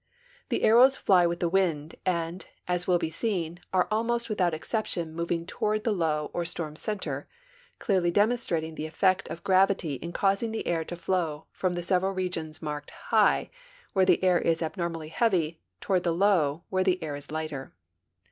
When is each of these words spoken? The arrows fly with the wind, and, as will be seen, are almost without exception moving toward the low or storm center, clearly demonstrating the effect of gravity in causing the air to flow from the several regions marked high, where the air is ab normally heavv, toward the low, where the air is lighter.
The 0.49 0.63
arrows 0.63 0.97
fly 0.97 1.27
with 1.27 1.41
the 1.41 1.47
wind, 1.47 1.93
and, 2.07 2.47
as 2.67 2.87
will 2.87 2.97
be 2.97 3.11
seen, 3.11 3.59
are 3.71 3.87
almost 3.91 4.29
without 4.29 4.51
exception 4.55 5.13
moving 5.13 5.45
toward 5.45 5.83
the 5.83 5.91
low 5.93 6.31
or 6.33 6.43
storm 6.43 6.75
center, 6.75 7.27
clearly 7.77 8.09
demonstrating 8.09 8.73
the 8.73 8.87
effect 8.87 9.27
of 9.29 9.43
gravity 9.43 9.93
in 9.93 10.11
causing 10.11 10.51
the 10.51 10.65
air 10.65 10.83
to 10.85 10.95
flow 10.95 11.45
from 11.51 11.75
the 11.75 11.83
several 11.83 12.13
regions 12.13 12.63
marked 12.63 12.89
high, 12.89 13.51
where 13.93 14.03
the 14.05 14.23
air 14.23 14.39
is 14.39 14.63
ab 14.63 14.75
normally 14.75 15.11
heavv, 15.11 15.59
toward 15.81 16.01
the 16.01 16.15
low, 16.15 16.63
where 16.69 16.83
the 16.83 16.97
air 17.03 17.15
is 17.15 17.29
lighter. 17.29 17.75